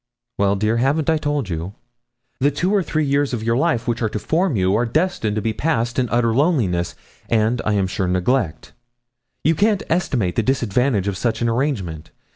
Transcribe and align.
'Well, 0.39 0.55
dear, 0.55 0.77
haven't 0.77 1.11
I 1.11 1.19
told 1.19 1.47
you? 1.49 1.75
The 2.39 2.49
two 2.49 2.73
or 2.73 2.81
three 2.81 3.05
years 3.05 3.35
of 3.35 3.43
your 3.43 3.55
life 3.55 3.87
which 3.87 4.01
are 4.01 4.09
to 4.09 4.17
form 4.17 4.55
you 4.55 4.73
are 4.75 4.83
destined 4.83 5.35
to 5.35 5.43
be 5.43 5.53
passed 5.53 5.99
in 5.99 6.09
utter 6.09 6.33
loneliness, 6.33 6.95
and, 7.29 7.61
I 7.65 7.73
am 7.73 7.85
sure, 7.85 8.07
neglect. 8.07 8.73
You 9.43 9.53
can't 9.53 9.83
estimate 9.91 10.37
the 10.37 10.41
disadvantage 10.41 11.07
of 11.07 11.17
such 11.17 11.43
an 11.43 11.49
arrangement. 11.49 12.09